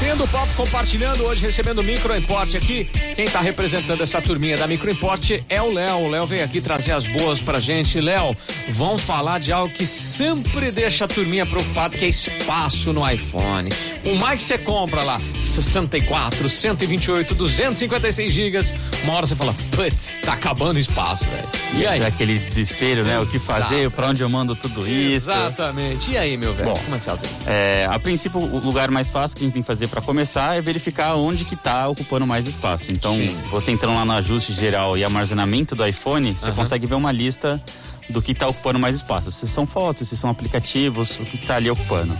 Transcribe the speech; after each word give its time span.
batendo 0.00 0.26
papo, 0.28 0.52
compartilhando 0.56 1.24
hoje, 1.24 1.44
recebendo 1.44 1.82
Micro 1.82 2.16
Import 2.16 2.54
aqui. 2.54 2.88
Quem 3.14 3.26
tá 3.26 3.38
representando 3.40 4.02
essa 4.02 4.20
turminha 4.20 4.56
da 4.56 4.66
Micro 4.66 4.90
Import 4.90 5.30
é 5.46 5.60
o 5.60 5.70
Léo. 5.70 5.98
O 5.98 6.10
Léo 6.10 6.26
veio 6.26 6.42
aqui 6.42 6.58
trazer 6.58 6.92
as 6.92 7.06
boas 7.06 7.42
pra 7.42 7.60
gente. 7.60 8.00
Léo, 8.00 8.34
vamos 8.70 9.02
falar 9.02 9.38
de 9.38 9.52
algo 9.52 9.72
que 9.72 9.86
sempre 9.86 10.70
deixa 10.70 11.04
a 11.04 11.08
turminha 11.08 11.44
preocupada, 11.44 11.98
que 11.98 12.06
é 12.06 12.08
espaço 12.08 12.94
no 12.94 13.08
iPhone. 13.08 13.68
O 14.06 14.14
mais 14.14 14.40
que 14.40 14.46
você 14.46 14.56
compra 14.56 15.02
lá, 15.02 15.20
64, 15.38 16.48
128, 16.48 17.34
256 17.34 18.32
gigas. 18.32 18.72
Uma 19.04 19.14
hora 19.14 19.26
você 19.26 19.36
fala, 19.36 19.54
putz, 19.72 20.18
tá 20.22 20.32
acabando 20.32 20.76
o 20.76 20.80
espaço, 20.80 21.26
velho. 21.26 21.80
E 21.82 21.86
aí? 21.86 22.02
Aquele 22.02 22.38
desespero, 22.38 23.04
né? 23.04 23.18
O 23.20 23.26
que 23.26 23.38
fazer, 23.38 23.90
pra 23.90 24.08
onde 24.08 24.22
eu 24.22 24.28
mando 24.30 24.56
tudo 24.56 24.88
isso. 24.88 25.30
Exatamente. 25.30 26.10
E 26.10 26.16
aí, 26.16 26.38
meu 26.38 26.54
velho? 26.54 26.72
Como 26.72 26.96
é 26.96 26.98
que 26.98 27.04
fazer? 27.04 27.28
É, 27.46 27.86
a 27.90 27.98
princípio, 27.98 28.40
o 28.40 28.58
lugar 28.60 28.90
mais 28.90 29.10
fácil 29.10 29.36
que 29.36 29.44
a 29.44 29.46
gente 29.46 29.54
tem 29.54 29.62
que 29.62 29.66
fazer 29.66 29.89
para 29.90 30.00
começar 30.00 30.56
é 30.56 30.62
verificar 30.62 31.16
onde 31.16 31.44
que 31.44 31.56
tá 31.56 31.88
ocupando 31.88 32.26
mais 32.26 32.46
espaço. 32.46 32.90
Então, 32.92 33.14
Sim. 33.14 33.36
você 33.50 33.72
entrando 33.72 33.96
lá 33.96 34.04
no 34.04 34.12
ajuste 34.12 34.52
geral 34.52 34.96
e 34.96 35.04
armazenamento 35.04 35.74
do 35.74 35.84
iPhone, 35.86 36.32
você 36.32 36.52
consegue 36.52 36.86
ver 36.86 36.94
uma 36.94 37.12
lista 37.12 37.60
do 38.08 38.22
que 38.22 38.32
está 38.32 38.48
ocupando 38.48 38.78
mais 38.78 38.96
espaço. 38.96 39.30
Se 39.30 39.46
são 39.48 39.66
fotos, 39.66 40.08
se 40.08 40.16
são 40.16 40.30
aplicativos, 40.30 41.18
o 41.20 41.24
que 41.24 41.36
está 41.36 41.56
ali 41.56 41.70
ocupando. 41.70 42.16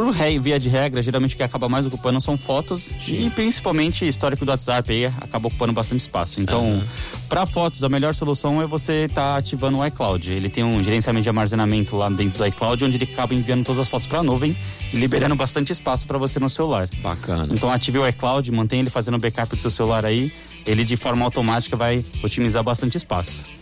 Por 0.00 0.14
rei, 0.14 0.38
via 0.38 0.58
de 0.58 0.70
regra, 0.70 1.02
geralmente 1.02 1.34
o 1.34 1.36
que 1.36 1.42
acaba 1.42 1.68
mais 1.68 1.84
ocupando 1.84 2.18
são 2.22 2.38
fotos 2.38 2.94
Sim. 3.04 3.26
e 3.26 3.28
principalmente 3.28 4.08
histórico 4.08 4.46
do 4.46 4.48
WhatsApp 4.50 4.90
aí 4.90 5.04
acaba 5.04 5.48
ocupando 5.48 5.74
bastante 5.74 6.00
espaço. 6.00 6.40
Então, 6.40 6.64
uhum. 6.64 6.82
para 7.28 7.44
fotos, 7.44 7.84
a 7.84 7.88
melhor 7.90 8.14
solução 8.14 8.62
é 8.62 8.66
você 8.66 9.04
estar 9.04 9.32
tá 9.32 9.36
ativando 9.36 9.76
o 9.76 9.86
iCloud. 9.86 10.32
Ele 10.32 10.48
tem 10.48 10.64
um 10.64 10.82
gerenciamento 10.82 11.24
de 11.24 11.28
armazenamento 11.28 11.96
lá 11.96 12.08
dentro 12.08 12.38
do 12.38 12.46
iCloud, 12.46 12.82
onde 12.82 12.96
ele 12.96 13.04
acaba 13.04 13.34
enviando 13.34 13.62
todas 13.62 13.82
as 13.82 13.90
fotos 13.90 14.06
para 14.06 14.20
a 14.20 14.22
nuvem 14.22 14.56
e 14.90 14.96
liberando 14.96 15.36
bastante 15.36 15.70
espaço 15.70 16.06
para 16.06 16.16
você 16.16 16.40
no 16.40 16.48
celular. 16.48 16.88
Bacana. 17.02 17.46
Então, 17.52 17.70
ative 17.70 17.98
o 17.98 18.08
iCloud, 18.08 18.50
mantenha 18.52 18.80
ele 18.80 18.88
fazendo 18.88 19.18
backup 19.18 19.54
do 19.54 19.60
seu 19.60 19.70
celular 19.70 20.06
aí. 20.06 20.32
Ele 20.64 20.82
de 20.82 20.96
forma 20.96 21.26
automática 21.26 21.76
vai 21.76 22.02
otimizar 22.22 22.64
bastante 22.64 22.96
espaço. 22.96 23.59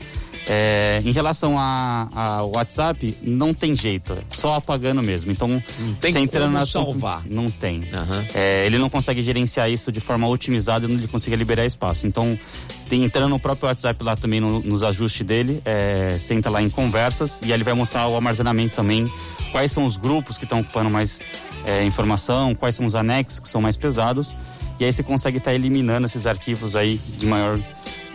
É, 0.50 1.02
em 1.04 1.12
relação 1.12 1.58
ao 1.58 2.50
WhatsApp, 2.52 3.16
não 3.22 3.52
tem 3.52 3.76
jeito, 3.76 4.14
é 4.14 4.22
só 4.28 4.54
apagando 4.54 5.02
mesmo. 5.02 5.30
Então, 5.30 5.62
não 5.78 5.94
tem 5.94 6.12
você 6.12 6.18
entrando 6.18 6.52
na 6.52 6.64
salvar. 6.64 7.22
Não 7.28 7.50
tem. 7.50 7.80
Uhum. 7.80 8.24
É, 8.34 8.64
ele 8.64 8.78
não 8.78 8.88
consegue 8.88 9.22
gerenciar 9.22 9.70
isso 9.70 9.92
de 9.92 10.00
forma 10.00 10.26
otimizada 10.26 10.86
e 10.86 10.88
não 10.88 10.96
ele 10.96 11.06
consegue 11.06 11.36
liberar 11.36 11.66
espaço. 11.66 12.06
Então, 12.06 12.38
tem, 12.88 13.04
entrando 13.04 13.28
no 13.28 13.38
próprio 13.38 13.68
WhatsApp 13.68 14.02
lá 14.02 14.16
também 14.16 14.40
no, 14.40 14.60
nos 14.60 14.82
ajustes 14.82 15.24
dele, 15.24 15.60
é, 15.64 16.16
você 16.18 16.32
entra 16.32 16.50
lá 16.50 16.62
em 16.62 16.70
conversas 16.70 17.40
e 17.42 17.52
ele 17.52 17.62
vai 17.62 17.74
mostrar 17.74 18.08
o 18.08 18.16
armazenamento 18.16 18.74
também, 18.74 19.10
quais 19.52 19.70
são 19.70 19.84
os 19.84 19.98
grupos 19.98 20.38
que 20.38 20.44
estão 20.44 20.60
ocupando 20.60 20.88
mais 20.88 21.20
é, 21.66 21.84
informação, 21.84 22.54
quais 22.54 22.74
são 22.74 22.86
os 22.86 22.94
anexos 22.94 23.38
que 23.38 23.48
são 23.48 23.60
mais 23.60 23.76
pesados. 23.76 24.36
E 24.80 24.84
aí 24.84 24.92
você 24.92 25.02
consegue 25.02 25.38
estar 25.38 25.50
tá 25.50 25.54
eliminando 25.54 26.06
esses 26.06 26.26
arquivos 26.26 26.76
aí 26.76 26.98
de 27.18 27.26
maior 27.26 27.58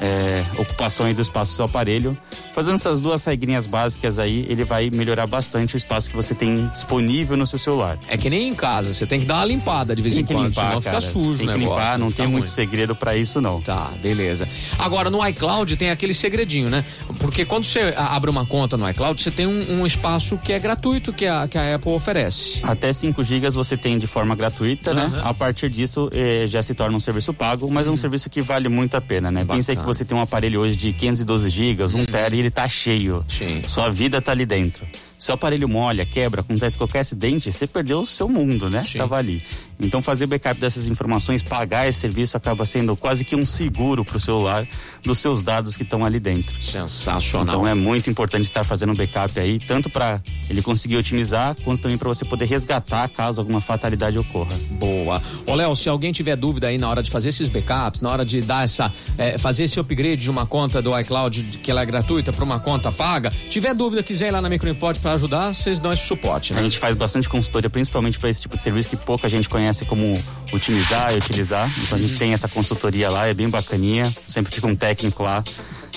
é, 0.04 0.44
ocupação 0.58 1.06
aí 1.06 1.14
do 1.14 1.22
espaço 1.22 1.54
do 1.54 1.56
seu 1.56 1.66
aparelho. 1.66 2.18
Fazendo 2.54 2.76
essas 2.76 3.00
duas 3.00 3.24
regrinhas 3.24 3.66
básicas 3.66 4.20
aí, 4.20 4.46
ele 4.50 4.66
vai 4.66 4.90
melhorar 4.90 5.26
bastante 5.26 5.76
o 5.76 5.78
espaço 5.78 6.10
que 6.10 6.16
você 6.16 6.36
tem 6.36 6.68
disponível 6.68 7.38
no 7.38 7.48
seu 7.48 7.58
celular. 7.58 7.98
É 8.08 8.18
que 8.18 8.30
nem 8.30 8.50
em 8.50 8.54
casa, 8.54 8.94
você 8.94 9.08
tem 9.08 9.22
que 9.22 9.26
dar 9.26 9.36
uma 9.36 9.46
limpada 9.46 9.96
de 9.96 10.02
vez 10.02 10.16
tem 10.16 10.24
em 10.24 10.26
quando, 10.26 10.48
limpar, 10.48 10.68
senão 10.68 10.82
cara. 10.82 11.02
fica 11.02 11.14
sujo 11.14 11.38
Tem 11.38 11.48
que 11.48 11.54
negócio, 11.54 11.70
limpar, 11.70 11.98
não 11.98 12.12
tem 12.12 12.28
muito 12.28 12.50
segredo 12.50 12.94
para 12.94 13.16
isso 13.16 13.40
não. 13.40 13.62
Tá, 13.62 13.92
beleza. 14.02 14.48
Agora, 14.78 15.10
no 15.10 15.26
iCloud 15.26 15.78
tem 15.78 15.90
aquele 15.90 16.14
segredinho, 16.14 16.70
né? 16.70 16.84
Porque 17.20 17.46
quando 17.46 17.64
você 17.64 17.94
abre 17.96 18.30
uma 18.30 18.46
conta 18.46 18.76
no 18.76 18.90
iCloud, 18.90 19.22
você 19.22 19.32
tem 19.32 19.48
um, 19.48 19.80
um 19.80 19.86
espaço 19.86 20.38
que 20.38 20.52
é 20.52 20.60
gratuito 20.60 21.14
que 21.14 21.26
a, 21.26 21.48
que 21.48 21.58
a 21.58 21.76
Apple 21.76 21.92
oferece. 21.92 22.60
Até 22.64 22.92
5 22.92 23.24
GB 23.24 23.50
você 23.52 23.78
tem 23.78 23.98
de 23.98 24.08
forma 24.08 24.36
gratuita, 24.36 24.92
uhum. 24.92 24.96
né? 24.98 25.22
A 25.24 25.34
partir 25.34 25.70
disso 25.70 26.10
eh, 26.14 26.46
já 26.48 26.62
se 26.62 26.74
torna 26.74 26.98
um 26.98 27.00
serviço 27.00 27.34
pago, 27.34 27.70
mas 27.72 27.86
uhum. 27.86 27.92
é 27.92 27.94
um 27.94 27.98
serviço 27.98 28.30
que 28.30 28.42
vale 28.42 28.68
muito 28.68 28.96
a 28.96 29.02
pena, 29.02 29.32
né? 29.32 29.46
Pensa 29.46 29.76
que 29.76 29.82
você 29.94 30.06
tem 30.06 30.18
um 30.18 30.22
aparelho 30.22 30.60
hoje 30.60 30.76
de 30.76 30.94
512 30.94 31.50
GB, 31.50 31.84
um 31.84 32.00
uhum. 32.00 32.06
tera 32.06 32.36
e 32.36 32.40
ele 32.40 32.52
tá 32.52 32.68
cheio. 32.68 33.24
Sim. 33.28 33.62
Sua 33.64 33.90
vida 33.90 34.22
tá 34.22 34.32
ali 34.32 34.46
dentro. 34.46 34.86
Se 35.24 35.32
o 35.32 35.36
aparelho 35.36 35.70
molha, 35.70 36.06
quebra, 36.06 36.42
acontece 36.42 36.78
qualquer 36.78 37.00
acidente, 37.00 37.50
você 37.50 37.66
perdeu 37.66 38.02
o 38.02 38.06
seu 38.06 38.28
mundo, 38.28 38.70
né? 38.70 38.84
Sim. 38.84 38.98
Tava 38.98 39.16
ali. 39.16 39.42
Então 39.80 40.02
fazer 40.02 40.28
backup 40.28 40.60
dessas 40.60 40.86
informações, 40.86 41.42
pagar 41.42 41.88
esse 41.88 42.02
serviço 42.02 42.36
acaba 42.36 42.66
sendo 42.66 42.94
quase 42.98 43.24
que 43.24 43.34
um 43.34 43.46
seguro 43.46 44.04
para 44.04 44.18
o 44.18 44.20
celular 44.20 44.68
dos 45.02 45.20
seus 45.20 45.42
dados 45.42 45.78
que 45.78 45.84
estão 45.84 46.04
ali 46.04 46.20
dentro. 46.20 46.62
Sensacional. 46.62 47.56
Então 47.56 47.66
é 47.66 47.74
muito 47.74 48.10
importante 48.10 48.44
estar 48.44 48.66
fazendo 48.66 48.94
backup 48.94 49.40
aí, 49.40 49.60
tanto 49.60 49.90
para 49.90 50.22
ele 50.50 50.62
conseguir 50.62 50.98
otimizar, 50.98 51.56
quanto 51.64 51.82
também 51.82 51.98
para 51.98 52.10
você 52.10 52.26
poder 52.26 52.46
resgatar 52.46 53.08
caso 53.08 53.40
alguma 53.40 53.62
fatalidade 53.62 54.20
ocorra. 54.20 54.54
Boa. 54.72 55.22
Ô 55.50 55.56
Léo, 55.56 55.74
se 55.74 55.88
alguém 55.88 56.12
tiver 56.12 56.36
dúvida 56.36 56.68
aí 56.68 56.78
na 56.78 56.90
hora 56.90 57.02
de 57.02 57.10
fazer 57.10 57.30
esses 57.30 57.48
backups, 57.48 58.02
na 58.02 58.12
hora 58.12 58.26
de 58.26 58.42
dar 58.42 58.66
essa, 58.66 58.92
é, 59.18 59.38
fazer 59.38 59.64
esse 59.64 59.80
upgrade 59.80 60.18
de 60.18 60.30
uma 60.30 60.46
conta 60.46 60.82
do 60.82 60.98
iCloud 61.00 61.60
que 61.64 61.72
ela 61.72 61.82
é 61.82 61.86
gratuita 61.86 62.34
para 62.34 62.44
uma 62.44 62.60
conta 62.60 62.92
paga, 62.92 63.30
tiver 63.50 63.74
dúvida, 63.74 64.04
quiser 64.04 64.28
ir 64.28 64.32
lá 64.32 64.42
na 64.42 64.50
Microimport 64.50 65.00
para 65.00 65.13
ajudar, 65.14 65.54
vocês 65.54 65.80
dão 65.80 65.92
esse 65.92 66.06
suporte, 66.06 66.54
né? 66.54 66.60
A 66.60 66.64
gente 66.64 66.80
faz 66.80 66.96
bastante 66.96 67.30
consultoria, 67.30 67.70
principalmente 67.70 68.20
para 68.20 68.30
esse 68.30 68.42
tipo 68.42 68.58
de 68.58 68.64
serviço 68.64 68.90
que 68.90 68.98
pouca 68.98 69.30
gente 69.30 69.48
conhece 69.50 69.86
como 69.86 70.14
otimizar 70.52 71.14
e 71.14 71.18
utilizar. 71.18 71.72
Então 71.84 71.98
a 71.98 72.02
gente 72.02 72.18
tem 72.18 72.34
essa 72.34 72.48
consultoria 72.48 73.10
lá, 73.10 73.28
é 73.28 73.34
bem 73.34 73.50
bacaninha. 73.50 74.04
Sempre 74.28 74.54
fica 74.54 74.68
um 74.68 74.76
técnico 74.76 75.24
lá 75.24 75.44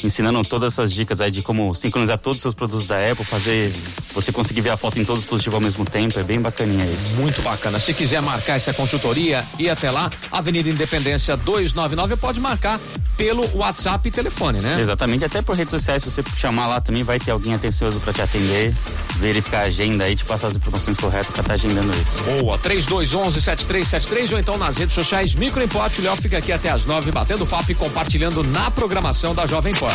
ensinando 0.04 0.42
todas 0.42 0.74
essas 0.74 0.92
dicas 0.92 1.20
aí 1.20 1.30
de 1.30 1.42
como 1.42 1.74
sincronizar 1.74 2.18
todos 2.18 2.38
os 2.38 2.42
seus 2.42 2.54
produtos 2.54 2.86
da 2.86 3.10
Apple, 3.10 3.24
fazer 3.24 3.72
você 4.12 4.32
conseguir 4.32 4.60
ver 4.60 4.70
a 4.70 4.76
foto 4.76 4.98
em 4.98 5.04
todos 5.04 5.20
os 5.20 5.24
dispositivos 5.24 5.54
ao 5.54 5.60
mesmo 5.60 5.84
tempo, 5.84 6.18
é 6.18 6.22
bem 6.22 6.40
bacaninha 6.40 6.84
isso. 6.84 7.16
Muito 7.16 7.42
bacana. 7.42 7.78
Se 7.78 7.94
quiser 7.94 8.20
marcar 8.20 8.56
essa 8.56 8.72
consultoria 8.72 9.44
e 9.58 9.68
até 9.68 9.90
lá, 9.90 10.10
Avenida 10.30 10.68
Independência 10.68 11.36
299, 11.36 12.16
pode 12.16 12.40
marcar 12.40 12.78
pelo 13.16 13.44
WhatsApp 13.56 14.06
e 14.08 14.10
telefone, 14.10 14.60
né? 14.60 14.80
Exatamente, 14.80 15.24
até 15.24 15.40
por 15.40 15.56
redes 15.56 15.70
sociais, 15.70 16.02
se 16.02 16.10
você 16.10 16.22
chamar 16.36 16.66
lá 16.66 16.80
também 16.80 17.02
vai 17.02 17.18
ter 17.18 17.30
alguém 17.30 17.54
atencioso 17.54 18.00
para 18.00 18.12
te 18.12 18.22
atender, 18.22 18.74
verificar 19.16 19.60
a 19.60 19.64
agenda 19.64 20.04
aí, 20.04 20.14
te 20.14 20.24
passar 20.24 20.48
as 20.48 20.56
informações 20.56 20.96
corretas 20.96 21.26
para 21.28 21.40
estar 21.40 21.48
tá 21.48 21.54
agendando 21.54 21.92
isso. 22.00 22.22
Boa, 22.40 22.58
3211 22.58 23.42
7373 23.42 24.32
ou 24.32 24.38
então 24.38 24.56
nas 24.58 24.76
redes 24.76 24.94
sociais 24.94 25.34
Microimporte, 25.34 26.00
o 26.00 26.04
Léo 26.04 26.16
fica 26.16 26.38
aqui 26.38 26.52
até 26.52 26.70
as 26.70 26.84
nove 26.84 27.10
batendo 27.10 27.46
papo 27.46 27.70
e 27.70 27.74
compartilhando 27.74 28.42
na 28.44 28.70
programação 28.70 29.34
da 29.34 29.46
Jovem 29.46 29.74
Pan. 29.74 29.86